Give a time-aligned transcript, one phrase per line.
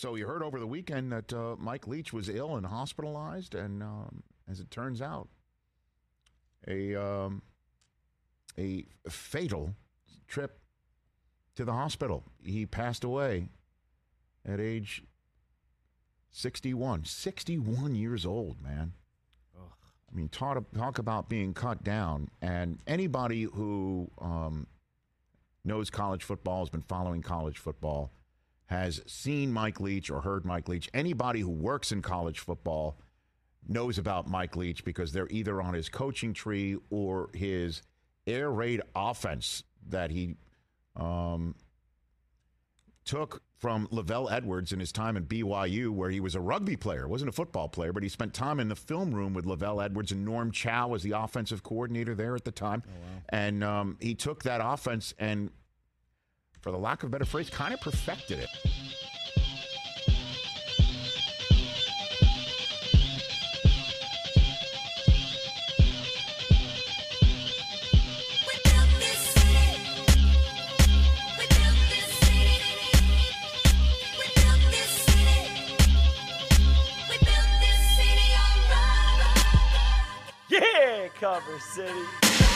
[0.00, 3.82] So you heard over the weekend that uh, Mike Leach was ill and hospitalized, and
[3.82, 5.28] um, as it turns out,
[6.66, 7.42] a um,
[8.56, 9.74] a fatal
[10.26, 10.58] trip
[11.54, 12.24] to the hospital.
[12.42, 13.48] He passed away
[14.48, 15.02] at age
[16.30, 17.04] 61.
[17.04, 18.94] 61 years old, man.
[20.10, 22.30] I mean, talk, talk about being cut down.
[22.40, 24.66] And anybody who um,
[25.62, 28.12] knows college football, has been following college football,
[28.70, 30.88] has seen Mike Leach or heard Mike Leach.
[30.94, 33.00] Anybody who works in college football
[33.68, 37.82] knows about Mike Leach because they're either on his coaching tree or his
[38.28, 40.36] air raid offense that he
[40.94, 41.56] um,
[43.04, 47.08] took from LaVell Edwards in his time in BYU, where he was a rugby player,
[47.08, 50.12] wasn't a football player, but he spent time in the film room with LaVell Edwards
[50.12, 52.84] and Norm Chow was the offensive coordinator there at the time.
[52.86, 53.22] Oh, wow.
[53.30, 55.50] And um, he took that offense and,
[56.60, 58.48] for the lack of a better phrase, kind of perfected it.
[80.50, 82.49] Yeah, Cover City.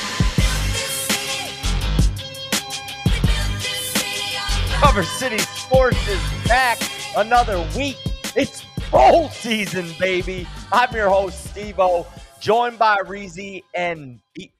[4.81, 6.79] Cover City Sports is back
[7.17, 7.97] another week.
[8.37, 10.47] It's bowl season, baby.
[10.73, 12.07] I'm your host, Steve O,
[12.41, 14.53] joined by Reezy and Be-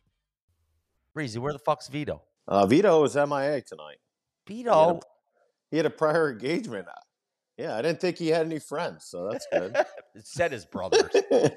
[1.17, 1.39] Reezy.
[1.39, 2.23] Where the fuck's Vito?
[2.49, 3.99] Uh, Vito is MIA tonight.
[4.47, 4.73] Vito?
[4.73, 5.01] He had a,
[5.71, 6.87] he had a prior engagement.
[7.57, 9.77] Yeah, I didn't think he had any friends, so that's good.
[10.17, 11.09] it said his brothers.
[11.31, 11.51] his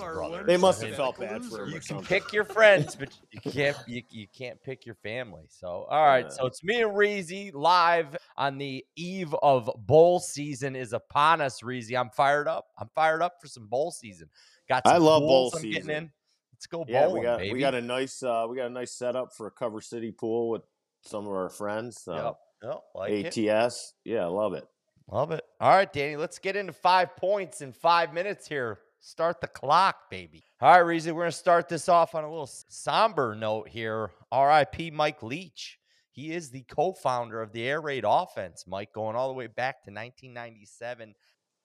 [0.00, 0.46] brothers.
[0.46, 1.70] They must have felt bad for him.
[1.70, 5.42] You can pick your friends, but you can't you, you can't pick your family.
[5.48, 10.76] So all right, so it's me and Reezy live on the eve of bowl season
[10.76, 11.62] is upon us.
[11.62, 12.66] Reezy, I'm fired up.
[12.78, 14.28] I'm fired up for some bowl season.
[14.68, 15.90] Got I love bowl I'm season.
[15.90, 16.12] in.
[16.52, 17.52] Let's go yeah, we got baby.
[17.52, 20.50] we got a nice uh, we got a nice setup for a cover city pool
[20.50, 20.62] with
[21.02, 22.06] some of our friends.
[22.06, 22.34] Uh, yep.
[22.62, 23.94] Yep, like ATS.
[24.04, 24.12] It.
[24.12, 24.64] Yeah, I love it.
[25.10, 25.44] Love it.
[25.60, 28.78] All right, Danny, let's get into five points in five minutes here.
[29.00, 30.44] Start the clock, baby.
[30.62, 34.10] All right, Reezy, we're going to start this off on a little somber note here.
[34.32, 35.78] RIP Mike Leach.
[36.10, 39.48] He is the co founder of the air raid offense, Mike, going all the way
[39.48, 41.14] back to 1997.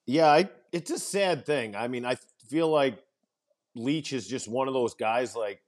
[0.05, 1.75] Yeah, I, it's a sad thing.
[1.75, 2.17] I mean, I
[2.49, 2.99] feel like
[3.75, 5.61] Leach is just one of those guys, like,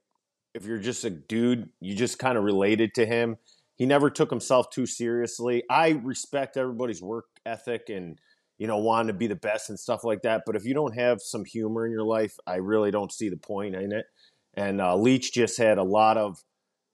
[0.52, 3.38] if you're just a dude, you just kind of related to him.
[3.76, 5.64] He never took himself too seriously.
[5.70, 8.18] I respect everybody's work ethic and
[8.58, 10.42] you know wanting to be the best and stuff like that.
[10.46, 13.36] But if you don't have some humor in your life, I really don't see the
[13.36, 14.06] point in it.
[14.54, 16.38] And uh, Leach just had a lot of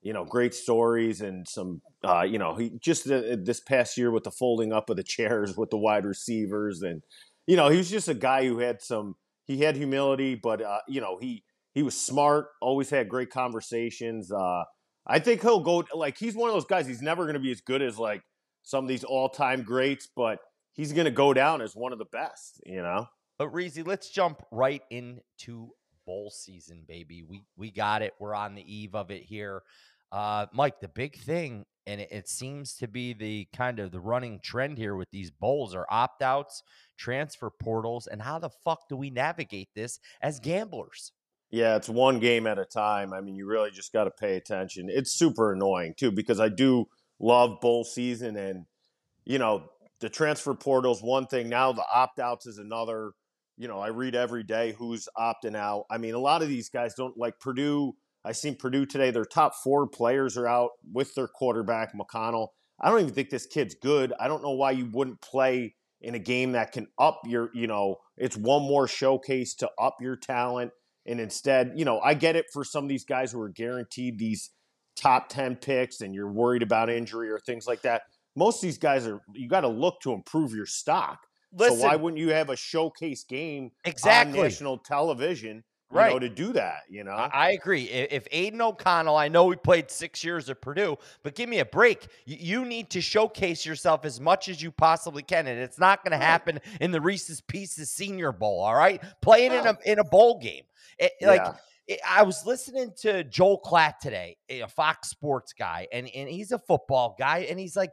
[0.03, 4.10] you know great stories and some uh, you know he just uh, this past year
[4.10, 7.03] with the folding up of the chairs with the wide receivers and
[7.47, 9.16] you know he was just a guy who had some
[9.47, 11.43] he had humility but uh, you know he
[11.75, 14.62] he was smart always had great conversations uh,
[15.08, 17.50] i think he'll go like he's one of those guys he's never going to be
[17.50, 18.22] as good as like
[18.69, 20.41] some of these all-time greats, but
[20.74, 23.06] he's going to go down as one of the best, you know.
[23.38, 25.70] But Reezy, let's jump right into
[26.04, 27.22] bowl season, baby.
[27.22, 28.12] We we got it.
[28.18, 29.62] We're on the eve of it here.
[30.12, 34.00] Uh, Mike, the big thing, and it, it seems to be the kind of the
[34.00, 36.62] running trend here with these bowls are opt outs,
[36.98, 41.12] transfer portals, and how the fuck do we navigate this as gamblers?
[41.50, 43.12] Yeah, it's one game at a time.
[43.12, 44.88] I mean, you really just got to pay attention.
[44.91, 46.88] It's super annoying too because I do
[47.19, 48.66] love bowl season and
[49.25, 49.64] you know
[50.00, 51.48] the transfer portal's one thing.
[51.48, 53.12] Now the opt-outs is another.
[53.60, 55.86] You know i read every day who's opting out.
[55.91, 57.94] I mean a lot of these guys don't like purdue
[58.25, 62.48] i seen purdue today their top four players are out with their quarterback mcconnell.
[62.80, 64.12] I don't even think this kid's good.
[64.20, 67.66] I don't know why you wouldn't play in a game that can up your you
[67.66, 70.70] know it's one more showcase to up your talent
[71.08, 74.19] and instead you know i get it for some of these guys who are guaranteed
[74.19, 74.50] these
[74.98, 78.02] top 10 picks and you're worried about injury or things like that,
[78.36, 81.20] most of these guys are, you got to look to improve your stock.
[81.52, 84.38] Listen, so why wouldn't you have a showcase game exactly.
[84.38, 85.65] on national television?
[85.91, 86.12] right.
[86.12, 87.12] Know, to do that, you know.
[87.12, 87.84] I, agree.
[87.84, 91.65] If Aidan O'Connell, I know he played six years at Purdue, but give me a
[91.65, 92.09] break.
[92.27, 96.12] You, need to showcase yourself as much as you possibly can, and it's not going
[96.12, 98.60] to happen in the Reese's Pieces Senior Bowl.
[98.60, 100.65] All right, play it in a in a bowl game.
[100.98, 101.28] It, yeah.
[101.28, 101.54] Like
[102.06, 106.59] I was listening to Joel Klatt today, a Fox Sports guy, and, and he's a
[106.59, 107.92] football guy, and he's like,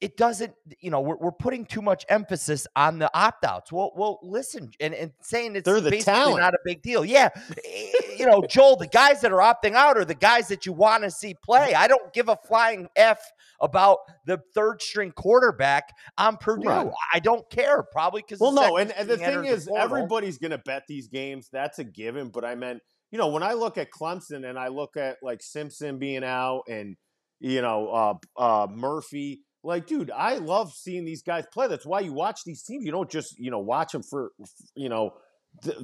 [0.00, 3.70] it doesn't, you know, we're, we're putting too much emphasis on the opt outs.
[3.70, 6.40] Well, well, listen, and, and saying it's They're the basically talent.
[6.40, 7.04] not a big deal.
[7.04, 7.28] Yeah.
[7.64, 10.72] Eh, you know, Joel, the guys that are opting out are the guys that you
[10.72, 11.74] want to see play.
[11.74, 13.18] I don't give a flying F
[13.60, 15.88] about the third string quarterback
[16.18, 16.68] on Purdue.
[16.68, 16.90] Right.
[17.12, 20.58] I don't care, probably because Well, no, and, and the thing is, everybody's going to
[20.58, 21.48] bet these games.
[21.50, 22.28] That's a given.
[22.28, 22.80] But I meant,
[23.10, 26.64] you know, when I look at Clemson and I look at like Simpson being out
[26.68, 26.96] and
[27.40, 31.68] you know uh, uh, Murphy, like, dude, I love seeing these guys play.
[31.68, 32.84] That's why you watch these teams.
[32.84, 34.32] You don't just you know watch them for
[34.74, 35.14] you know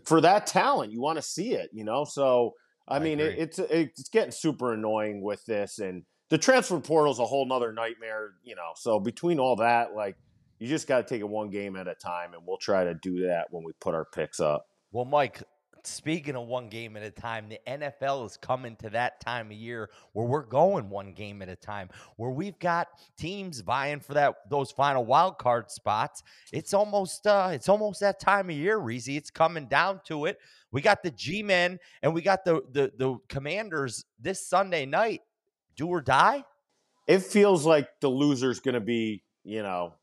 [0.04, 0.92] for that talent.
[0.92, 1.70] You want to see it.
[1.72, 2.52] You know, so
[2.88, 6.02] I, I mean, it, it's it's getting super annoying with this and.
[6.28, 8.72] The transfer portal is a whole nother nightmare, you know.
[8.74, 10.16] So between all that, like
[10.58, 12.94] you just got to take it one game at a time, and we'll try to
[12.94, 14.66] do that when we put our picks up.
[14.90, 15.44] Well, Mike,
[15.86, 19.52] speaking of one game at a time, the NFL is coming to that time of
[19.52, 24.14] year where we're going one game at a time, where we've got teams vying for
[24.14, 26.22] that those final wild card spots.
[26.52, 29.16] It's almost uh it's almost that time of year, Reezy.
[29.16, 30.38] It's coming down to it.
[30.72, 35.22] We got the G-men and we got the the the commanders this Sunday night.
[35.76, 36.44] Do or die?
[37.06, 39.94] It feels like the loser's to be, you know,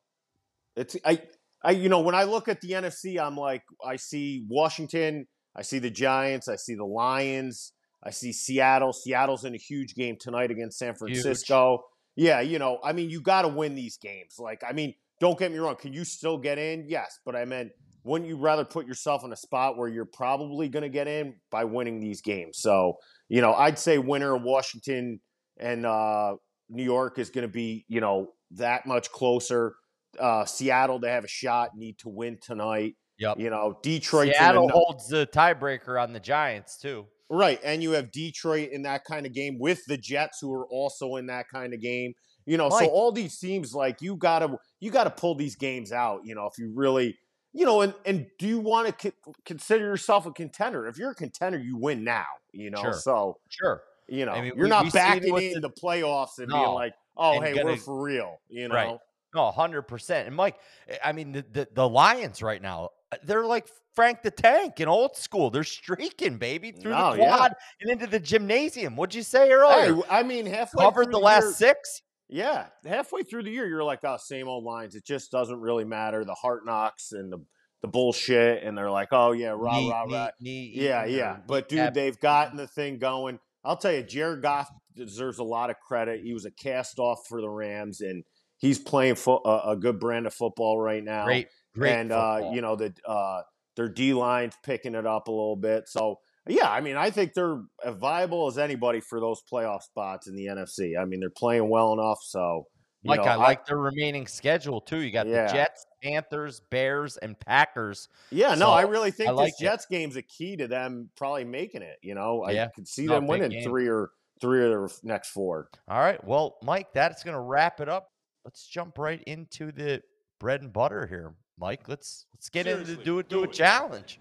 [0.76, 1.22] it's I
[1.64, 5.62] I you know when I look at the NFC, I'm like I see Washington, I
[5.62, 7.74] see the Giants, I see the Lions,
[8.04, 8.92] I see Seattle.
[8.92, 11.84] Seattle's in a huge game tonight against San Francisco.
[12.16, 14.36] Yeah, you know, I mean, you got to win these games.
[14.38, 15.76] Like, I mean, don't get me wrong.
[15.76, 16.86] Can you still get in?
[16.88, 17.72] Yes, but I meant,
[18.04, 21.36] wouldn't you rather put yourself in a spot where you're probably going to get in
[21.50, 22.60] by winning these games?
[22.60, 22.98] So,
[23.30, 25.22] you know, I'd say winner of Washington
[25.58, 26.36] and uh,
[26.70, 29.76] New York is going to be, you know, that much closer.
[30.20, 32.96] Uh, Seattle, they have a shot, need to win tonight.
[33.20, 33.40] Yep.
[33.40, 34.34] You know, Detroit.
[34.34, 37.06] Seattle holds the tiebreaker on the Giants too.
[37.30, 40.68] Right, and you have Detroit in that kind of game with the Jets, who are
[40.68, 42.14] also in that kind of game.
[42.46, 42.86] You know, Mike.
[42.86, 46.22] so all these teams, like you gotta, you gotta pull these games out.
[46.26, 47.18] You know, if you really,
[47.54, 50.86] you know, and and do you want to co- consider yourself a contender?
[50.88, 52.26] If you're a contender, you win now.
[52.52, 52.94] You know, Sure.
[52.94, 53.82] so Sure.
[54.08, 56.62] you know, I mean, you're we- not we backing in the- the, playoffs and being
[56.62, 58.42] like, oh, and hey, gonna- we're for real.
[58.50, 58.98] You know, Right.
[59.34, 60.28] No, hundred percent.
[60.28, 60.58] And Mike,
[60.88, 62.90] eh, I mean, the, the the Lions right now,
[63.24, 65.50] they're like Frank the Tank in old school.
[65.50, 67.36] They're streaking, baby, through the oh, yeah.
[67.38, 68.96] quad and into the gymnasium.
[68.96, 69.96] What'd you say earlier?
[69.96, 72.02] Hey, I mean, halfway Covered through the last year- six.
[72.30, 74.96] Yeah, halfway through the year, you're like, oh, same old lines.
[74.96, 76.26] It just doesn't really matter.
[76.26, 77.46] The Hard Knocks and the
[77.84, 80.30] the bullshit, and they're like, oh yeah, rah Knee- rah knee- rah.
[80.40, 81.38] knee Yeah, yeah.
[81.46, 83.40] But dude, kneecap they've gotten the thing going.
[83.64, 86.22] I'll tell you, Jared Goff deserves a lot of credit.
[86.24, 88.24] He was a cast off for the Rams, and
[88.58, 91.26] he's playing fo- a, a good brand of football right now.
[91.26, 91.94] Great, great.
[91.94, 93.42] and uh, you know the uh,
[93.76, 95.88] their D line's picking it up a little bit.
[95.88, 100.28] So yeah, I mean, I think they're as viable as anybody for those playoff spots
[100.28, 101.00] in the NFC.
[101.00, 102.20] I mean, they're playing well enough.
[102.22, 102.68] So
[103.02, 105.00] you Mike, know, I like their remaining schedule too.
[105.00, 105.48] You got Yeah.
[105.48, 108.08] the Jets, Panthers, Bears, and Packers.
[108.30, 109.64] Yeah, no, I really think I like this it.
[109.64, 111.98] Jets game's a key to them probably making it.
[112.02, 112.66] You know, Yeah.
[112.66, 113.64] I could see them winning game.
[113.64, 114.12] three or
[114.42, 115.70] three of their next four.
[115.88, 116.22] All right.
[116.26, 118.10] Well, Mike, that's going to wrap it up.
[118.46, 120.02] Let's jump right into the
[120.40, 121.88] bread and butter here, Mike.
[121.88, 123.54] Let's let's get into Seriously, do it do do a it.
[123.54, 124.20] challenge.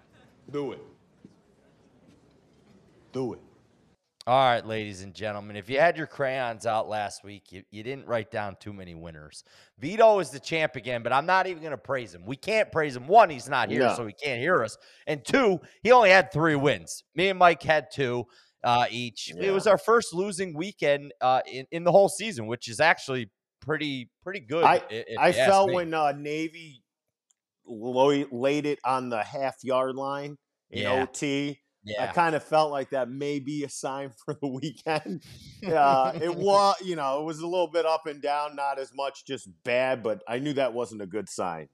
[0.50, 0.80] Do it.
[3.12, 3.40] Do it.
[4.24, 7.82] All right, ladies and gentlemen, if you had your crayons out last week, you, you
[7.82, 9.42] didn't write down too many winners.
[9.80, 12.24] Vito is the champ again, but I'm not even going to praise him.
[12.24, 13.08] We can't praise him.
[13.08, 13.94] One, he's not here, No.
[13.96, 14.78] so he can't hear us.
[15.08, 17.02] And two, he only had three wins.
[17.16, 18.24] Me and Mike had two
[18.62, 19.32] uh, each.
[19.36, 23.28] It was our first losing weekend uh, in, in the whole season, which is actually
[23.60, 24.62] pretty pretty good.
[24.64, 25.74] I- i- if I felt me.
[25.74, 26.81] when uh, Navy lo-
[27.66, 30.38] laid it on the half yard line
[30.70, 31.02] in Yeah.
[31.02, 31.58] OT.
[32.00, 35.24] I kind of felt like that may be a sign for the weekend.
[35.66, 38.92] uh, it was, you know, it was a little bit up and down, not as
[38.94, 41.68] much just bad, but I knew that wasn't a good sign.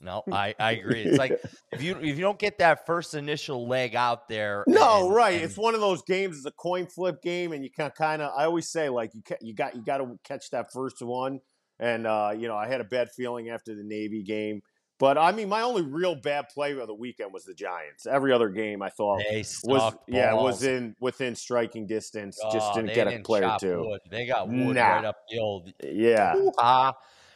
[0.00, 1.02] No, I, I agree.
[1.02, 1.38] It's like
[1.72, 4.64] if you if you don't get that first initial leg out there.
[4.66, 5.34] No, and- right.
[5.34, 6.36] and- It's one of those games.
[6.38, 8.30] It's a coin flip game, and you can kind of.
[8.36, 11.40] I always say like you ca- you got you got to catch that first one,
[11.80, 14.62] and uh, you know I had a bad feeling after the Navy game,
[15.04, 18.06] but I mean my only real bad play of the weekend was the Giants.
[18.06, 22.40] Every other game I thought they was yeah was in within striking distance.
[22.50, 23.80] Just Oh, didn't get a didn't player chop two.
[23.86, 24.00] wood.
[24.10, 24.94] They got wood Nah.
[24.94, 25.70] right up the old.
[25.82, 26.94] Yeah, Hoo-ha.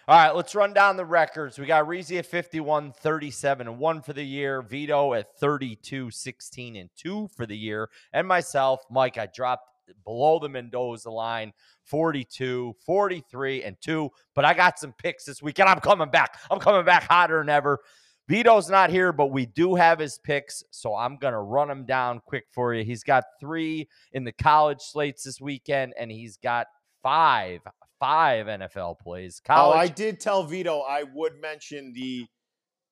[0.09, 1.59] All right, let's run down the records.
[1.59, 4.63] We got Reezy at 51, 37, and 1 for the year.
[4.63, 7.91] Vito at 32, 16, and 2 for the year.
[8.15, 9.69] And myself, Mike, I dropped
[10.05, 11.53] below the Mendoza line
[11.85, 14.11] 42, 43, and 2.
[14.35, 15.69] But I got some picks this weekend.
[15.69, 16.39] I'm coming back.
[16.51, 17.81] I'm coming back hotter than ever.
[18.29, 21.87] Vito's not here, but we do have his picks, so I'm going to run them
[21.87, 22.85] down quick for you.
[22.85, 26.67] He's got three in the college slates this weekend, and he's got
[27.03, 27.61] five,
[27.99, 29.41] five NFL plays.
[29.45, 32.27] Oh, College, I did tell Vito I would mention the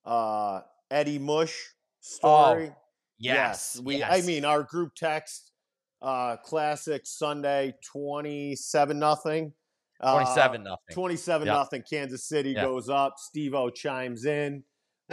[0.07, 0.61] uh,
[0.91, 1.55] Eddie Mush
[2.00, 2.73] story.
[3.19, 3.81] Yes.
[3.83, 3.99] we.
[3.99, 4.11] yes.
[4.11, 5.53] I mean, our group text,
[6.03, 9.53] uh, classic Sunday, twenty-seven nothing.
[10.00, 10.95] Uh, 27 nothing.
[10.95, 11.57] 27 Yep.
[11.57, 11.83] nothing.
[11.88, 12.65] Kansas City Yep.
[12.65, 13.15] goes up.
[13.17, 14.62] Steve O chimes in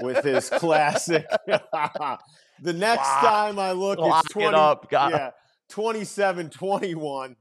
[0.01, 1.25] with his classic.
[1.47, 4.89] the next time I look, Lock it's 20, it up.
[4.89, 5.29] Got, yeah,
[5.69, 7.35] 27 21.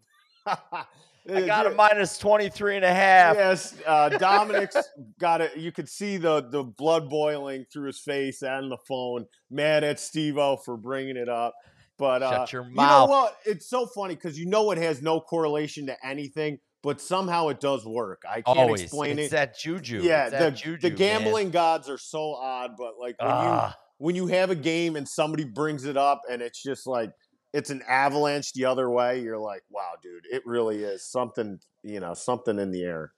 [0.47, 3.37] I got a minus 23 and a half.
[3.37, 4.77] Yes, uh, Dominic's
[5.21, 5.57] got it.
[5.57, 9.27] You could see the the blood boiling through his face and the phone.
[9.51, 11.55] Mad at Steve O for bringing it up.
[12.03, 13.37] But uh, Shut your you know what?
[13.47, 17.61] It's so funny because you know it has no correlation to anything, but somehow it
[17.61, 18.23] does work.
[18.29, 18.83] I can't Always.
[18.83, 19.31] explain it's it.
[19.31, 20.03] that juju.
[20.03, 20.97] yeah, It's the, that juju, the man.
[20.97, 24.97] gambling gods are so odd, but like when you Ah, when you have a game
[24.97, 27.13] and somebody brings it up and it's just like
[27.53, 32.01] it's an avalanche the other way, you're like, wow, dude, it really is something, you
[32.01, 33.13] know, something in the air.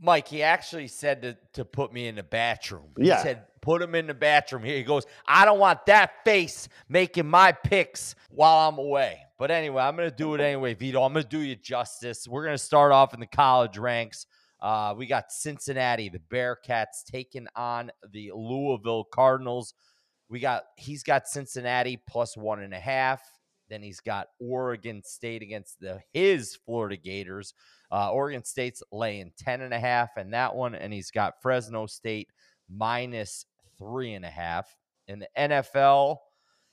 [0.00, 2.92] Mike, he actually said to, to put me in the bathroom.
[2.96, 3.22] He Yeah.
[3.22, 4.62] said, put him in the bathroom.
[4.62, 9.20] Here he goes, I don't want that face making my picks while I'm away.
[9.38, 11.02] But anyway, I'm going to do it anyway, Vito.
[11.02, 12.28] I'm going to do you justice.
[12.28, 14.26] We're going to start off in the college ranks.
[14.60, 19.74] Uh, we got Cincinnati, the Bearcats taking on the Louisville Cardinals.
[20.28, 23.20] We got he's got Cincinnati plus one and a half.
[23.68, 27.54] Then he's got Oregon State against the his Florida Gators.
[27.90, 31.86] Uh, Oregon State's laying 10 and a half in that one, and he's got Fresno
[31.86, 32.28] State
[32.70, 33.44] minus
[33.78, 34.68] three and a half.
[35.08, 36.18] In the NFL,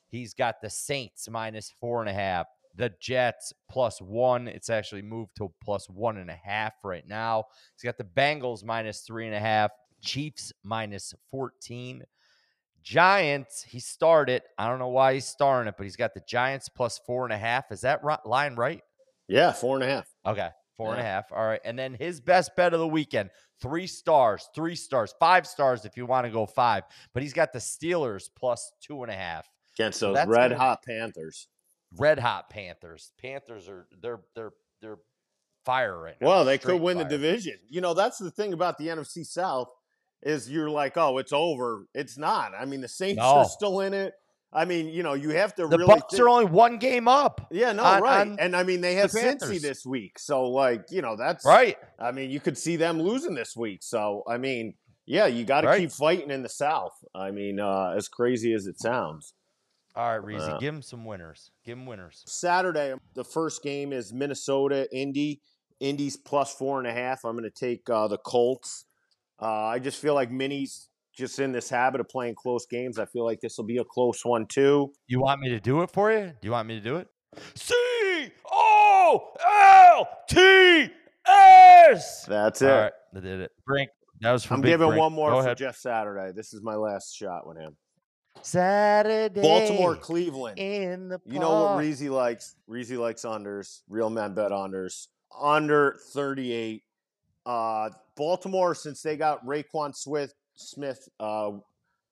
[0.10, 4.48] he's got the Saints minus four and a half, the Jets plus one.
[4.48, 7.46] It's actually moved to plus one and a half right now.
[7.76, 12.04] He's got the Bengals minus three and a half, Chiefs minus 14.
[12.82, 14.42] Giants, he started.
[14.58, 17.34] I don't know why he's starting it, but he's got the Giants plus four and
[17.34, 17.72] a half.
[17.72, 18.82] Is that line right?
[19.28, 20.08] Yeah, four and a half.
[20.26, 20.50] Okay.
[20.80, 21.10] Four and a Yeah.
[21.10, 21.32] half.
[21.32, 21.62] All right.
[21.66, 23.30] And then his best bet of the weekend,
[23.62, 26.86] three stars, three stars, five stars if you want to go five.
[27.14, 29.48] But he's got the Steelers plus two and a half.
[29.78, 31.48] Against those that's red hot Panthers.
[31.98, 33.12] Red hot Panthers.
[33.22, 34.98] Panthers are they're they're they're
[35.66, 36.28] fire right now.
[36.28, 37.04] Well, they could win fire.
[37.04, 37.58] the division.
[37.70, 39.70] You know, that's the thing about the NFC South
[40.22, 41.88] is you're like, oh, it's over.
[41.94, 42.54] It's not.
[42.58, 43.24] I mean, the Saints No.
[43.40, 44.14] are still in it.
[44.52, 45.86] I mean, you know, you have to The really.
[45.86, 47.48] Bucks think- are only one game up.
[47.52, 48.22] yeah, no, on- right.
[48.22, 51.46] on and I mean, they have the Cincy this week, so like, you know, that's
[51.46, 51.78] Right.
[52.00, 53.84] I mean, you could see them losing this week.
[53.84, 54.74] So, I mean,
[55.06, 55.80] yeah, you got to Right.
[55.82, 56.94] keep fighting in the South.
[57.14, 59.34] I mean, uh, as crazy as it sounds.
[59.96, 61.52] All right, Reezy, Uh, give him some winners.
[61.66, 62.24] Give him winners.
[62.28, 65.42] Saturday, the first game is Minnesota Indy.
[65.80, 67.24] Indy's plus four and a half.
[67.24, 68.86] I'm going to take uh, the Colts.
[69.42, 70.89] Uh, I just feel like Minnie's
[71.20, 72.98] just in this habit of playing close games.
[72.98, 74.92] I feel like this will be a close one too.
[75.08, 76.28] You want me to do it for you?
[76.42, 77.08] Do you want me to do it?
[77.56, 77.76] C
[78.52, 80.90] O L T
[81.28, 82.26] S.
[82.26, 82.72] That's All it.
[82.72, 83.52] right, I did it.
[83.66, 83.90] Brink.
[84.22, 85.00] That was for I'm Big giving Brink.
[85.00, 85.58] one more Go for ahead.
[85.58, 86.32] Jeff Saturday.
[86.36, 87.76] This is my last shot with him.
[88.42, 89.42] Saturday.
[89.42, 90.58] Baltimore, Cleveland.
[90.60, 91.84] in the You know what park.
[91.84, 92.56] Reezy likes?
[92.70, 93.82] Reezy likes unders.
[93.90, 95.08] Real men bet unders.
[95.40, 96.84] Under 38.
[97.46, 101.52] Uh, Baltimore, since they got Roquan Smith, Smith, uh,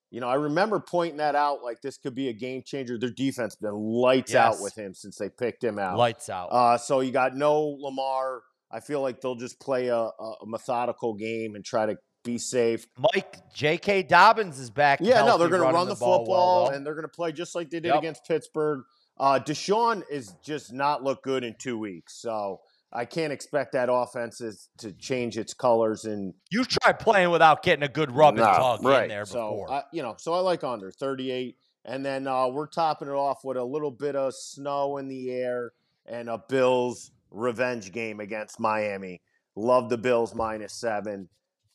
[0.10, 1.64] you know, I remember pointing that out.
[1.64, 2.98] Like this could be a game changer.
[2.98, 5.98] Their defense been lights out with him since they picked him out.
[5.98, 6.48] Lights out.
[6.48, 8.42] Uh, so you got no Lamar.
[8.72, 12.86] I feel like they'll just play a, a methodical game and try to be safe.
[12.98, 14.04] Mike J.K.
[14.04, 15.00] Dobbins is back.
[15.02, 17.32] Yeah, no, they're going to run the ball football well, and they're going to play
[17.32, 17.98] just like they did Yep.
[18.00, 18.82] against Pittsburgh.
[19.18, 22.60] Uh, Deshaun is just not look good in two weeks, so
[22.94, 27.62] I can't expect that offense is to change its colors and you try playing without
[27.62, 29.04] getting a good rub and Nah, tug right.
[29.04, 29.72] in there so, before.
[29.72, 33.44] I, you know, so I like under 38, and then uh, we're topping it off
[33.44, 35.72] with a little bit of snow in the air
[36.06, 39.22] and a Bills revenge game against Miami.
[39.56, 41.28] Love the Bills minus seven.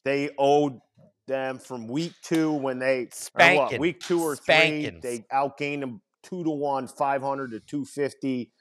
[0.04, 0.78] They owed
[1.28, 5.00] them from week two when they or what, week two or Spankings.
[5.02, 5.18] three.
[5.18, 8.52] They outgained them two to one, five hundred to two fifty.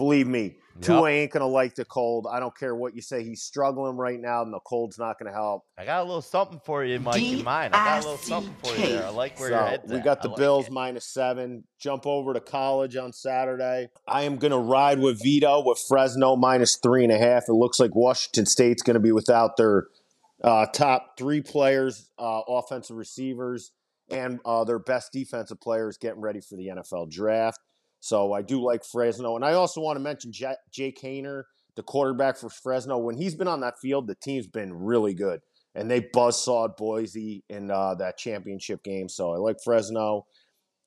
[0.00, 2.26] Believe me, Tua ain't gonna like the cold.
[2.32, 3.22] I don't care what you say.
[3.22, 5.64] He's struggling right now, and the cold's not gonna help.
[5.76, 7.74] I got a little something for you, Mike, in mind.
[7.74, 9.04] I got a little something for you there.
[9.04, 10.04] I like where your So head's we at.
[10.04, 10.72] got the like Bills it.
[10.72, 11.64] minus seven.
[11.78, 13.88] Jump over to college on Saturday.
[14.08, 17.44] I am going to ride with Vito with Fresno minus three and a half.
[17.48, 19.86] It looks like Washington State's going to be without their
[20.42, 23.72] uh, top three players, uh, offensive receivers,
[24.10, 27.58] and uh, their best defensive players getting ready for the NFL draft.
[28.00, 29.36] So I do like Fresno.
[29.36, 31.44] And I also want to mention Ja- Jake Haener,
[31.76, 32.98] the quarterback for Fresno.
[32.98, 35.40] When he's been on that field, the team's been really good.
[35.74, 39.08] And they buzzsawed Boise in uh, that championship game.
[39.08, 40.26] So I like Fresno.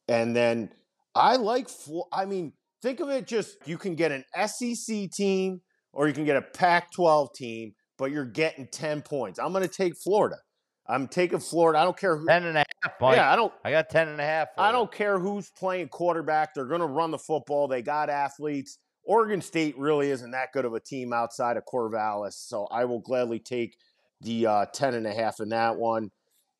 [0.10, 0.72] And then
[1.16, 1.70] I like,
[2.12, 2.52] I mean,
[2.82, 5.62] think of it just you can get an SEC team
[5.94, 9.40] or you can get a Pac 12 team, but you're getting 10 points.
[9.40, 10.38] I'm going to take Florida.
[10.86, 11.80] I'm taking Florida.
[11.80, 12.26] I don't care who.
[12.26, 13.16] 10 and a half, Mike.
[13.16, 13.54] Yeah, I don't.
[13.64, 14.50] I got 10 and a half.
[14.58, 14.74] I you.
[14.74, 16.54] don't care who's playing quarterback.
[16.54, 17.68] They're going to run the football.
[17.68, 18.80] They got athletes.
[19.06, 23.00] Oregon State really isn't that good of a team outside of Corvallis, so I will
[23.00, 23.76] gladly take
[24.22, 26.10] the uh, 10 and a half in that one.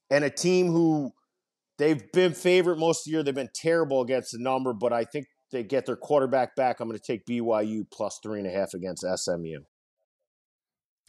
[0.10, 1.12] And a team who
[1.78, 3.24] they've been favorite most of the year.
[3.24, 6.80] They've been terrible against the number, but I think they get their quarterback back.
[6.80, 9.60] I'm going to take BYU plus three and a half against SMU.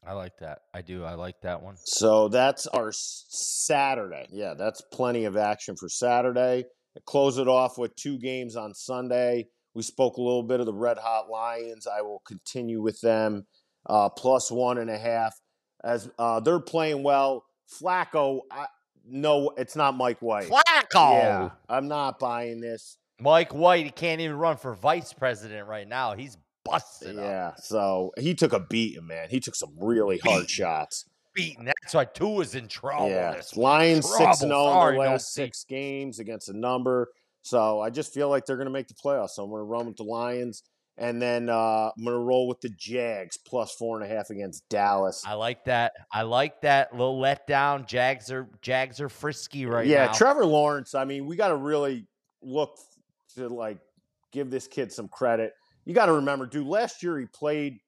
[0.06, 0.60] I like that.
[0.72, 1.04] I do.
[1.04, 1.76] I like that one.
[1.84, 4.28] So that's our Saturday.
[4.30, 6.64] Yeah, that's plenty of action for Saturday.
[7.06, 9.48] Close it off with two games on Sunday.
[9.74, 11.86] We spoke a little bit of the Red Hot Lions.
[11.86, 13.46] I will continue with them
[13.86, 15.34] uh, plus one and a half
[15.82, 17.44] as uh, they're playing well.
[17.80, 18.66] Flacco, I,
[19.06, 20.48] no, it's not Mike White.
[20.48, 21.12] Flacco.
[21.12, 22.98] Yeah, I'm not buying this.
[23.20, 26.14] Mike White, he can't even run for vice president right now.
[26.14, 27.24] He's busted up.
[27.24, 29.28] Yeah, so he took a beating, man.
[29.30, 31.04] He took some really hard shots.
[31.34, 31.64] Beaten.
[31.64, 33.08] That's why two is in trouble.
[33.08, 33.40] Yeah.
[33.56, 37.08] Lions six and zero in Sorry, their no last big- six games against a number.
[37.42, 39.30] So I just feel like they're going to make the playoffs.
[39.30, 40.62] So I'm going to run with the Lions,
[40.96, 44.30] and then uh, I'm going to roll with the Jags plus four and a half
[44.30, 45.22] against Dallas.
[45.26, 45.92] I like that.
[46.12, 47.86] I like that little letdown.
[47.86, 50.12] Jags are Jags are frisky right yeah, now.
[50.12, 50.94] Trevor Lawrence.
[50.94, 52.06] I mean, we got to really
[52.42, 52.78] look
[53.34, 53.78] to like
[54.32, 55.52] give this kid some credit.
[55.84, 56.66] You got to remember, dude.
[56.66, 57.78] Last year he played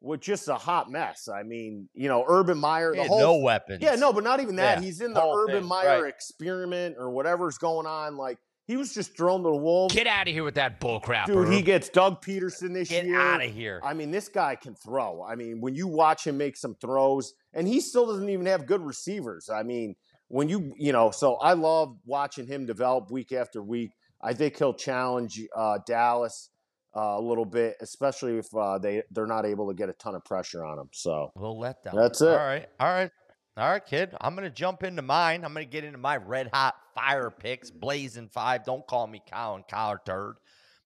[0.00, 1.28] with just a hot mess.
[1.28, 2.92] I mean, you know, Urban Meyer.
[2.92, 3.82] He The had whole no weapons.
[3.82, 4.78] Yeah, no, but not even that.
[4.78, 6.08] Yeah, He's in the Urban thing, Meyer right.
[6.08, 8.16] experiment or whatever's going on.
[8.16, 9.94] Like he was just thrown to the wolves.
[9.94, 11.26] Get out of here with that bullcrap.
[11.26, 13.18] Dude, he gets Doug Pederson this Get year.
[13.20, 13.80] out of here.
[13.82, 15.24] I mean, this guy can throw.
[15.24, 18.66] I mean, when you watch him make some throws, and he still doesn't even have
[18.66, 19.48] good receivers.
[19.48, 19.96] I mean,
[20.28, 23.92] when you you know, so I love watching him develop week after week.
[24.20, 26.50] I think he'll challenge uh, Dallas
[26.98, 30.16] uh, a little bit, especially if uh, they they're not able to get a ton
[30.16, 30.88] of pressure on them.
[30.92, 31.94] So A little letdown.
[31.94, 32.28] That's it.
[32.28, 32.66] All right.
[32.80, 33.10] All right.
[33.56, 34.14] All right, kid.
[34.20, 35.44] I'm gonna jump into mine.
[35.44, 38.64] I'm gonna get into my red hot fire picks, blazing five.
[38.64, 40.36] Don't call me cow and Collar Turd.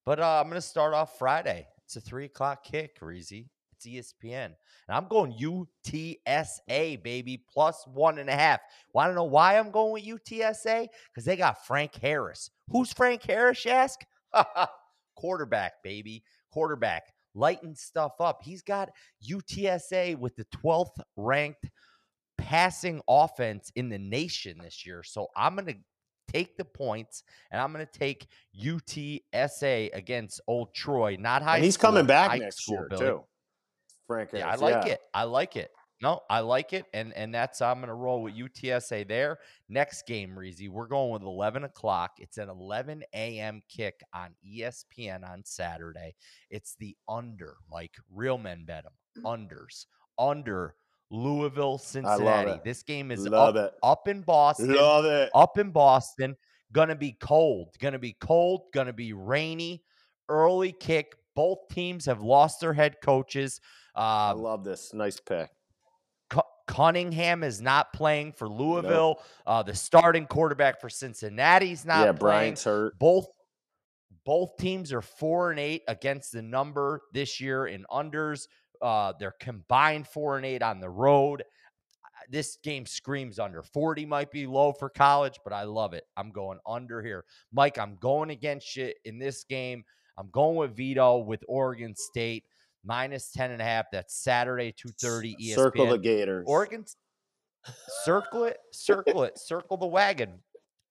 [0.04, 1.66] But uh, I'm gonna start off Friday.
[1.84, 3.48] It's a three o'clock kick, Reezy.
[3.72, 4.54] It's ESPN.
[4.88, 8.60] And I'm going UTSA, baby, plus one and a half.
[8.92, 10.88] Want to know why I'm going with UTSA?
[11.10, 12.50] Because they got Frank Harris.
[12.68, 14.00] Who's Frank Harris, you ask?
[15.16, 16.22] Quarterback, baby.
[16.50, 17.04] Quarterback.
[17.34, 18.42] Lighten stuff up.
[18.42, 18.90] He's got
[19.28, 21.70] UTSA with the 12th ranked
[22.36, 25.02] passing offense in the nation this year.
[25.02, 25.76] So I'm going to
[26.32, 28.26] take the points and I'm going to take
[28.62, 33.00] UTSA against Old Troy, not high and he's school, coming back next school, year Billy.
[33.00, 33.24] too.
[34.06, 35.00] Frank, Yeah, I like it.
[35.14, 35.70] I like it.
[36.02, 39.38] No, I like it, and and that's I'm gonna roll with UTSA there.
[39.68, 42.10] Next game, Reezy, we're going with 11 o'clock.
[42.18, 43.62] It's an 11 a.m.
[43.68, 46.14] kick on ESPN on Saturday.
[46.50, 47.94] It's the under, Mike.
[48.12, 49.86] Real men bet them unders
[50.18, 50.74] under
[51.10, 52.60] Louisville, Cincinnati.
[52.64, 53.78] This game is Love up, it.
[53.84, 55.30] up in Boston Love it.
[55.36, 56.36] up in Boston.
[56.72, 57.68] Gonna be cold.
[57.78, 58.62] Gonna be cold.
[58.74, 59.84] Gonna be rainy.
[60.28, 61.14] Early kick.
[61.36, 63.60] Both teams have lost their head coaches.
[63.94, 64.92] I Um, love this.
[64.92, 65.48] Nice pick.
[66.66, 69.20] Cu- Cunningham is not playing for Louisville.
[69.46, 72.16] Uh, the starting quarterback for Cincinnati's not yeah, playing.
[72.18, 72.98] Bryant's hurt.
[72.98, 73.26] Both
[74.24, 78.46] both teams are four and eight against the number this year in unders.
[78.80, 81.42] Uh, they're combined four and eight on the road.
[82.30, 83.62] This game screams under.
[83.62, 86.04] 40 might be low for college, but I love it.
[86.16, 87.24] I'm going under here.
[87.52, 89.84] Mike, I'm going against you in this game.
[90.16, 92.44] I'm going with Vito with Oregon State
[92.84, 93.86] minus 10 and a half.
[93.92, 95.54] That's Saturday, 2:30 ESPN.
[95.54, 96.44] Circle the Gators.
[96.46, 96.84] Oregon,
[98.04, 100.40] circle it, circle it, circle the wagon.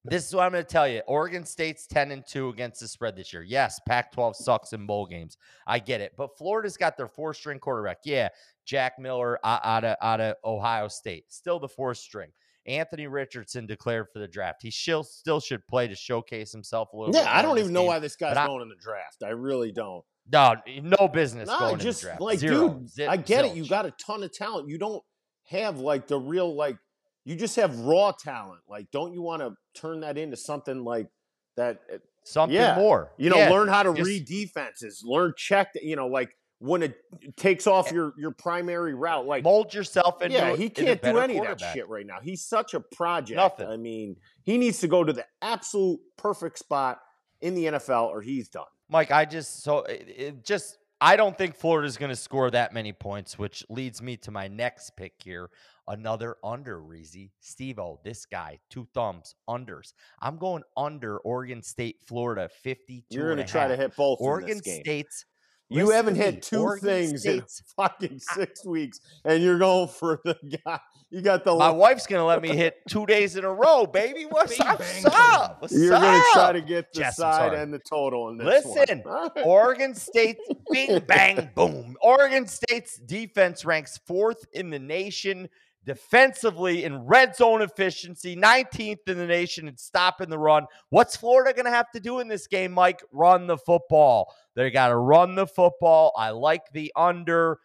[0.04, 1.00] This is what I'm going to tell you.
[1.06, 3.44] Oregon State's 10 and 2 against the spread this year.
[3.44, 5.36] Yes, Pac 12 sucks in bowl games.
[5.64, 6.14] I get it.
[6.16, 7.98] But Florida's got their four string quarterback.
[8.04, 8.28] Yeah,
[8.64, 11.26] Jack Miller out of, out of Ohio State.
[11.28, 12.30] Still the four string.
[12.66, 14.62] Anthony Richardson declared for the draft.
[14.62, 17.22] He still, still should play to showcase himself a little bit.
[17.22, 19.22] Yeah, I don't even know why this guy's going in the draft.
[19.24, 20.04] I really don't.
[20.30, 22.20] No, no business going just in the draft.
[22.20, 22.68] like, Zero.
[22.68, 23.54] dude, Zip- I get it.
[23.56, 24.68] You got a ton of talent.
[24.68, 25.02] You don't
[25.48, 26.76] have like the real like.
[27.24, 28.62] You just have raw talent.
[28.68, 31.08] Like, don't you want to turn that into something like
[31.56, 31.80] that?
[31.92, 32.76] uh, something yeah.
[32.76, 33.12] more.
[33.16, 35.02] You know, Yeah, learn how to just- read defenses.
[35.04, 35.70] Learn check.
[35.80, 36.94] You know, like when it
[37.36, 39.26] takes off your your primary route.
[39.26, 42.18] Like, mold yourself into yeah, he can't do any of that shit right now.
[42.22, 43.36] He's such a project.
[43.36, 43.66] Nothing.
[43.68, 47.00] I mean, he needs to go to the absolute perfect spot
[47.40, 48.64] in the NFL, or he's done.
[48.92, 52.74] Mike, I just so it, it just I don't think Florida's going to score that
[52.74, 55.48] many points, which leads me to my next pick here.
[55.88, 57.30] Another under, Reezy.
[57.40, 59.94] Steve O, this guy, two thumbs, unders.
[60.20, 63.04] I'm going under Oregon State, Florida, 52.
[63.10, 64.82] You're going to try to hit both Oregon in this game.
[64.82, 65.24] State's
[65.72, 67.42] You Listen haven't to me, had two Oregon things in
[67.76, 70.80] fucking six weeks, and you're going for the guy.
[71.10, 71.54] You got the.
[71.54, 74.24] My wife's gonna let me hit two days in a row, baby.
[74.24, 74.78] What's up?
[74.78, 75.60] What's up?
[75.60, 76.00] What's You're up?
[76.02, 78.76] going to try to get the Jess, side and the total in this one.
[78.78, 79.44] Listen, All right.
[79.44, 80.38] Oregon State,
[80.70, 81.96] bing, bang, boom.
[82.00, 85.50] Oregon State's defense ranks fourth in the nation
[85.84, 90.66] defensively in red zone efficiency, 19th in the nation in stopping the run.
[90.90, 93.02] What's Florida going to have to do in this game, Mike?
[93.12, 94.34] Run the football.
[94.54, 96.12] They got to run the football.
[96.16, 97.58] I like the under.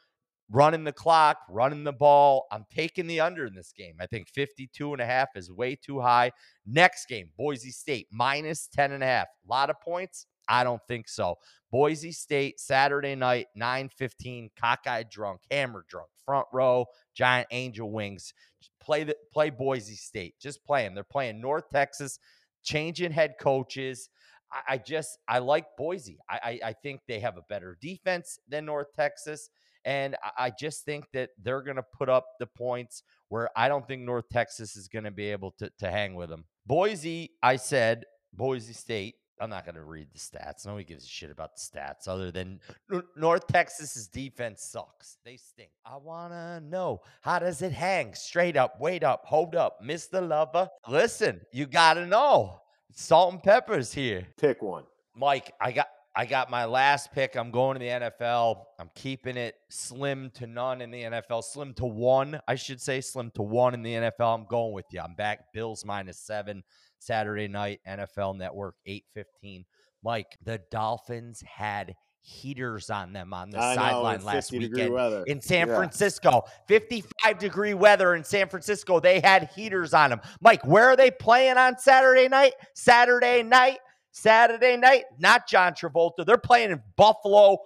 [0.50, 2.48] Running the clock, running the ball.
[2.54, 3.96] I'm taking the under in this game.
[4.00, 6.32] I think 52 and a half is way too high.
[6.66, 9.28] Next game, Boise State minus 10 and a half.
[9.46, 10.26] A lot of points?
[10.48, 11.36] I don't think so.
[11.70, 16.86] Boise State, Saturday night, 9:15, cockeyed drunk, hammer drunk, front row,
[17.18, 18.34] giant angel wings.
[18.80, 20.36] Play the play Boise State.
[20.40, 20.94] Just play them.
[20.94, 22.20] They're playing North Texas,
[22.64, 24.10] changing head coaches.
[24.52, 26.20] I, I just I like Boise.
[26.30, 29.50] I, I I think they have a better defense than North Texas.
[29.84, 33.68] And I- I just think that they're going to put up the points where I
[33.68, 36.46] don't think North Texas is going to be able to, to hang with them.
[36.66, 38.04] Boise, I said,
[38.34, 39.16] Boise State.
[39.40, 40.66] I'm not going to read the stats.
[40.66, 42.60] Nobody gives a shit about the stats other than
[43.16, 45.18] North Texas's defense sucks.
[45.24, 45.70] They stink.
[45.86, 48.14] I want to know how does it hang?
[48.14, 50.28] Straight up, wait up, hold up, Mr.
[50.28, 50.70] Lover.
[50.88, 52.62] Listen, you got to know.
[52.94, 54.26] Salt and pepper's here.
[54.38, 54.84] Pick one.
[55.16, 57.36] Mike, I got I got my last pick.
[57.36, 58.64] I'm going to the NFL.
[58.80, 61.44] I'm keeping it slim to none in the NFL.
[61.44, 63.02] Slim to one, I should say.
[63.02, 64.34] Slim to one in the NFL.
[64.34, 65.00] I'm going with you.
[65.00, 65.54] I'm back.
[65.54, 66.64] Bills minus seven
[67.00, 67.80] Saturday night.
[67.88, 69.66] NFL Network 8:15.
[70.04, 75.24] Mike, the Dolphins had heaters on them on the sideline last 50 weekend weather.
[75.28, 75.76] in San Yeah.
[75.78, 76.44] Francisco.
[76.68, 79.00] 55 degree weather in San Francisco.
[79.00, 80.22] They had heaters on them.
[80.42, 82.54] Mike, where are they playing on Saturday night?
[82.76, 83.80] Saturday night.
[84.12, 85.06] Saturday night.
[85.18, 86.26] Not John Travolta.
[86.26, 87.60] They're playing in Buffalo,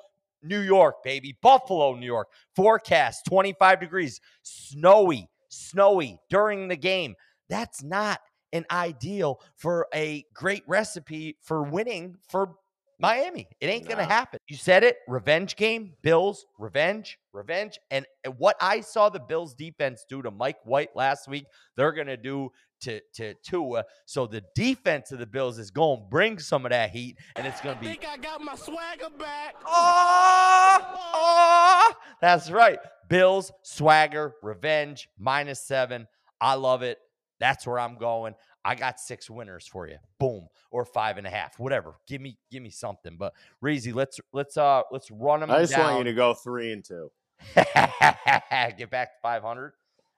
[0.43, 1.37] New York, baby.
[1.41, 2.27] Buffalo, New York.
[2.55, 4.21] Forecast 25 degrees.
[4.43, 7.15] Snowy, snowy during the game.
[7.49, 8.19] That's not
[8.53, 12.55] an ideal for a great recipe for winning for
[13.01, 13.47] Miami.
[13.59, 14.39] It ain't going to happen.
[14.47, 14.97] You said it.
[15.07, 15.93] Revenge game.
[16.03, 17.79] Bills, revenge, revenge.
[17.89, 18.05] And
[18.37, 22.17] what I saw the Bills defense do to Mike White last week, they're going to
[22.17, 23.85] do to to Tua.
[24.05, 27.47] So the defense of the Bills is going to bring some of that heat, and
[27.47, 29.55] it's going to be think I got my swagger back.
[29.65, 30.79] Oh,
[31.13, 32.79] oh, that's right.
[33.09, 36.07] Bills, swagger, revenge, minus seven.
[36.39, 36.97] I love it.
[37.41, 38.35] That's where I'm going.
[38.63, 39.97] I got six winners for you.
[40.19, 40.47] Boom.
[40.69, 41.59] Or five and a half.
[41.59, 41.95] Whatever.
[42.07, 43.17] Give me give me something.
[43.17, 45.95] But Reezy, let's let's uh let's run them I just down.
[45.95, 47.11] want you to go three and two.
[47.55, 49.73] Get back to 500.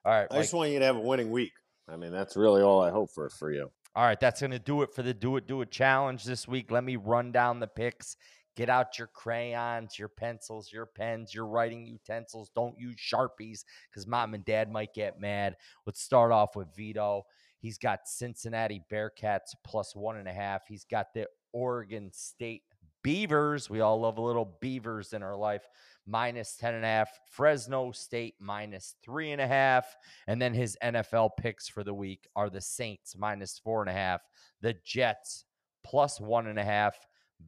[0.06, 0.28] All right.
[0.30, 1.54] I just want you to have a winning week.
[1.88, 3.72] I mean, that's really all I hope for for you.
[3.96, 6.48] All right, that's going to do it for the Do It Do It challenge this
[6.48, 6.72] week.
[6.72, 8.18] Let me run down the picks.
[8.56, 12.52] Get out your crayons, your pencils, your pens, your writing utensils.
[12.56, 15.56] Don't use Sharpies because mom and dad might get mad.
[15.86, 17.24] Let's start off with Vito.
[17.60, 20.68] He's got Cincinnati Bearcats plus one and a half.
[20.68, 22.64] He's got the Oregon State
[23.04, 23.70] Beavers.
[23.70, 25.68] We all love a little Beavers in our life.
[26.06, 27.10] Minus 10 and a half.
[27.32, 29.96] Fresno State minus three and a half.
[30.28, 33.94] And then his NFL picks for the week are the Saints minus four and a
[33.94, 34.22] half,
[34.62, 35.46] the Jets
[35.84, 36.98] plus one and a half,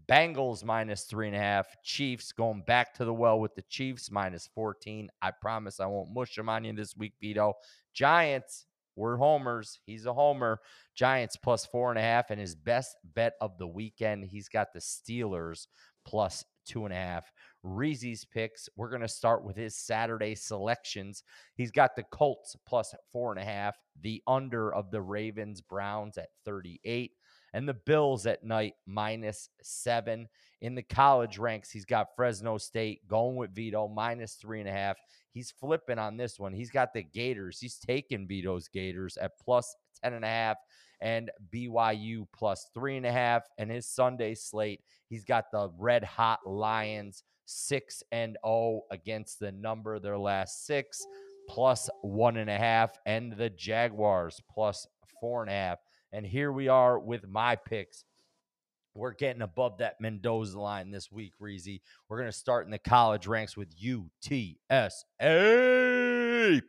[0.08, 4.12] Bengals minus three and a half, Chiefs going back to the well with the Chiefs
[4.12, 5.10] minus 14.
[5.21, 7.53] I promise I won't mush them on you this week, Vito.
[7.93, 9.79] Giants, we're homers.
[9.86, 10.60] He's a homer.
[10.95, 12.29] Giants plus four and a half.
[12.29, 15.67] And his best bet of the weekend, he's got the Steelers
[16.05, 17.31] plus two and a half.
[17.63, 18.69] Reezy's picks.
[18.75, 21.23] We're going to start with his Saturday selections.
[21.55, 26.17] He's got the Colts plus four and a half, the under of the Ravens Browns
[26.17, 27.12] at 38,
[27.55, 30.27] and the Bills at night minus seven.
[30.61, 34.73] In the college ranks, he's got Fresno State going with Vito minus three and a
[34.73, 34.97] half.
[35.31, 36.53] He's flipping on this one.
[36.53, 37.59] He's got the Gators.
[37.59, 40.57] He's taking Vito's Gators at plus 10 and a half
[41.01, 43.43] and BYU plus three and a half.
[43.57, 49.51] And his Sunday slate, he's got the red hot Lions six and oh against the
[49.53, 51.05] number their last six
[51.47, 54.87] plus one and a half, and the Jaguars plus
[55.21, 55.79] four and a half.
[56.15, 58.06] And here we are with my picks.
[58.93, 61.82] We're getting above that Mendoza line this week, Reezy.
[62.08, 64.56] We're going to start in the college ranks with UTSA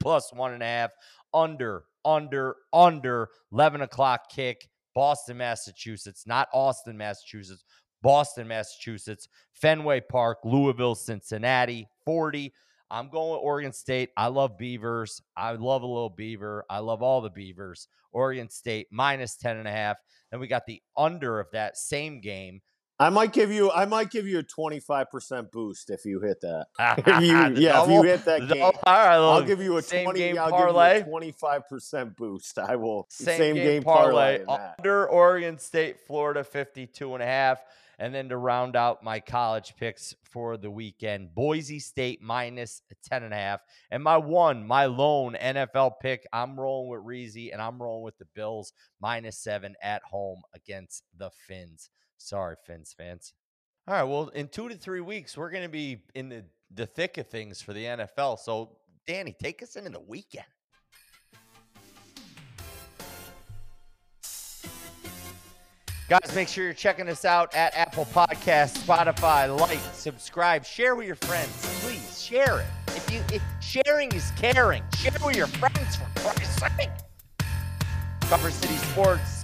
[0.01, 0.91] plus one and a half,
[1.33, 7.63] under, under, under, 11 o'clock kick, Boston, Massachusetts, not Austin, Massachusetts,
[8.03, 12.53] Boston, Massachusetts, Fenway Park, Louisville, Cincinnati, 40.
[12.91, 14.11] I'm going with Oregon State.
[14.17, 15.21] I love Beavers.
[15.37, 16.65] I love a little Beaver.
[16.71, 17.89] I love all the Beavers.
[18.13, 19.97] Oregon State minus 10 and a half.
[20.31, 22.61] Then we got the under of that same game,
[22.99, 23.71] I might give you.
[23.71, 26.67] I might give you a twenty five percent boost if you hit that.
[26.99, 28.79] If you, yeah, if you hit that game, double?
[28.85, 30.21] All right, I'll give you a same twenty.
[30.21, 30.95] game I'll parlay.
[30.95, 32.59] give you a twenty five percent boost.
[32.59, 33.07] I will.
[33.11, 37.61] Same, game, parlay, under Oregon State, Florida 52 and a half.
[37.99, 43.23] And then to round out my college picks for the weekend, Boise State minus 10
[43.23, 43.61] and a half.
[43.91, 48.19] And my one, my lone NFL pick, I'm rolling with Reezy and I'm rolling with
[48.19, 51.89] the Bills minus seven at home against the Finns.
[52.19, 53.33] Sorry, Finns fans.
[53.89, 54.03] All right.
[54.03, 57.29] Well, in two to three weeks, we're going to be in the, the thick of
[57.29, 58.41] things for the NFL.
[58.41, 60.45] So, Danny, take us into the weekend.
[66.09, 69.59] Guys, make sure you're checking us out at Apple Podcasts, Spotify.
[69.59, 71.51] Like, subscribe, share with your friends.
[71.81, 72.67] Please share it.
[72.95, 76.91] If you if sharing is caring, share with your friends for Christ's sake.
[78.21, 79.43] Cover City Sports,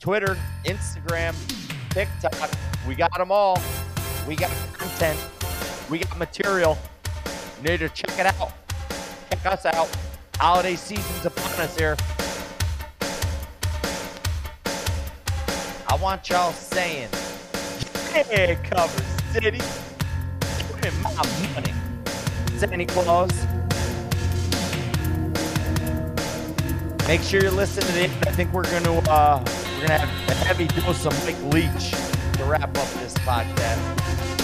[0.00, 1.34] Twitter, Instagram,
[1.88, 2.50] TikTok.
[2.86, 3.58] We got them all.
[4.28, 5.18] We got content.
[5.90, 6.76] We got material.
[7.56, 8.52] You need to check it out.
[9.30, 9.88] Check us out.
[10.36, 11.96] Holiday season's upon us here.
[16.04, 17.08] Want y'all saying,
[18.14, 19.58] yeah, Cover City.
[20.82, 21.14] Give me my
[21.54, 21.72] money.
[22.58, 23.46] Santa Claus.
[27.08, 28.04] Make sure you listen to the.
[28.28, 31.92] I think we're gonna uh, we're gonna have a heavy dose of Mike Leach
[32.34, 34.43] to wrap up this podcast.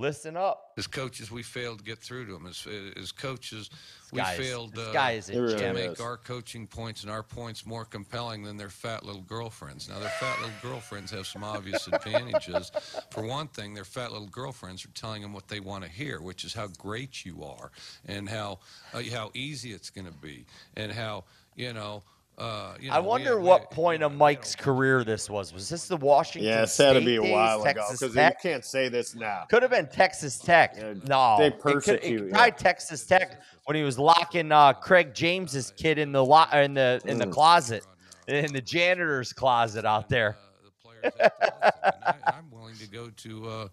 [0.00, 0.72] Listen up.
[0.78, 2.46] As coaches, we failed to get through to them.
[2.46, 2.66] As,
[2.98, 3.68] as coaches,
[4.10, 5.76] we Guys, failed this uh, guy is a really to gem.
[5.76, 5.88] is.
[5.90, 9.90] make our coaching points and our points more compelling than their fat little girlfriends.
[9.90, 12.72] Now, their fat little girlfriends have some obvious advantages.
[13.10, 16.22] For one thing, their fat little girlfriends are telling them what they want to hear,
[16.22, 17.70] which is how great you are
[18.06, 18.60] and how
[18.94, 21.24] uh, how easy it's going to be and how
[21.56, 22.02] you know.
[22.40, 25.52] Uh, you know I wonder we- what you point of Mike's know, career this was.
[25.52, 28.00] Was this the Washington Yeah, it's had to State be a days, while ago Texas
[28.00, 28.42] because you Tech?
[28.42, 29.44] can't say this now.
[29.50, 30.74] Could have been Texas Tech.
[30.76, 32.32] Yeah, no, they it could- persecute, It, yeah.
[32.32, 36.72] tried Texas Tech when he was locking uh, Craig James's kid in the lo- in
[36.74, 37.32] the in the Mm.
[37.32, 37.84] closet,
[38.26, 40.36] in the janitor's closet out there.
[40.38, 41.92] uh, the players have to listen.
[42.06, 43.68] And I, I'm willing to go to uh,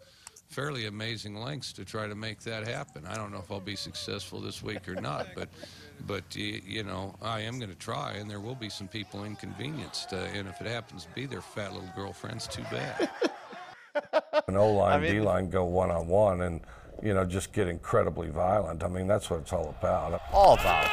[0.57, 3.05] fairly amazing lengths to try to make that happen.
[3.05, 5.49] I don't know if I'll be successful this week or not, but
[6.07, 10.13] but you know I am going to try, and there will be some people inconvenienced.
[10.13, 13.07] Uh, and if it happens to be their fat little girlfriends, too bad.
[14.47, 16.61] an O line, I mean- D line go one on one and,
[17.03, 18.83] you know, just get incredibly violent.
[18.83, 20.19] I mean, that's what it's all about.
[20.33, 20.91] All about it.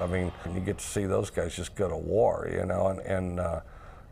[0.00, 3.00] I mean, you get to see those guys just go to war, you know, and
[3.00, 3.62] and uh, a- a-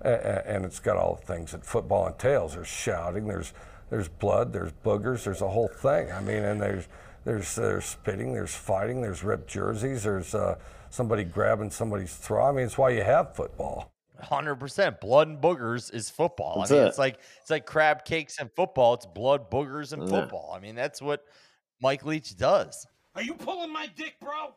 [0.05, 2.55] and it's got all the things that football entails.
[2.55, 3.53] There's shouting, there's
[3.91, 6.11] there's blood, there's boogers, there's a whole thing.
[6.11, 6.89] I mean, and there's
[7.25, 10.57] there's there's spitting, there's fighting, there's ripped jerseys, there's uh,
[10.91, 12.49] somebody grabbing somebody's throat.
[12.49, 13.93] I mean, it's why you have football.
[14.21, 15.01] Hundred percent.
[15.01, 16.61] Blood and boogers is football.
[16.61, 16.89] That's I mean, it.
[16.89, 18.95] it's like it's like crab cakes and football.
[18.95, 20.21] It's blood, boogers, and Yeah.
[20.21, 20.53] football.
[20.57, 21.25] I mean, that's what
[21.81, 22.87] Mike Leach does.
[23.17, 24.55] Are you pulling my dick, bro?